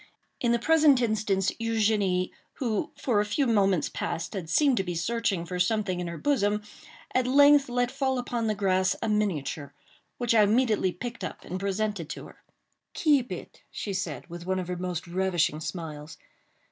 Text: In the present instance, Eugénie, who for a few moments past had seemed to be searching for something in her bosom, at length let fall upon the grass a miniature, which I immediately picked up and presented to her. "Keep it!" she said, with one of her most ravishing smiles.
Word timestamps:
In 0.39 0.51
the 0.51 0.57
present 0.57 0.99
instance, 0.99 1.51
Eugénie, 1.61 2.31
who 2.53 2.89
for 2.97 3.21
a 3.21 3.23
few 3.23 3.45
moments 3.45 3.87
past 3.87 4.33
had 4.33 4.49
seemed 4.49 4.77
to 4.77 4.83
be 4.83 4.95
searching 4.95 5.45
for 5.45 5.59
something 5.59 5.99
in 5.99 6.07
her 6.07 6.17
bosom, 6.17 6.63
at 7.13 7.27
length 7.27 7.69
let 7.69 7.91
fall 7.91 8.17
upon 8.17 8.47
the 8.47 8.55
grass 8.55 8.95
a 9.03 9.07
miniature, 9.07 9.75
which 10.17 10.33
I 10.33 10.41
immediately 10.41 10.91
picked 10.91 11.23
up 11.23 11.45
and 11.45 11.59
presented 11.59 12.09
to 12.09 12.25
her. 12.25 12.41
"Keep 12.95 13.31
it!" 13.31 13.61
she 13.69 13.93
said, 13.93 14.25
with 14.27 14.47
one 14.47 14.57
of 14.57 14.69
her 14.69 14.75
most 14.77 15.05
ravishing 15.05 15.59
smiles. 15.59 16.17